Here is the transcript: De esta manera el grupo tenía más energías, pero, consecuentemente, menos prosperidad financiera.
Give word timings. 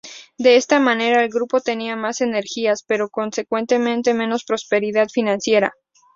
De 0.39 0.55
esta 0.55 0.79
manera 0.79 1.21
el 1.23 1.29
grupo 1.29 1.59
tenía 1.61 1.95
más 1.95 2.21
energías, 2.21 2.81
pero, 2.87 3.09
consecuentemente, 3.11 4.15
menos 4.15 4.43
prosperidad 4.43 5.09
financiera. 5.09 5.75